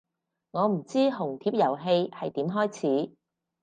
[0.49, 3.11] 我唔知紅帖遊戲係點開始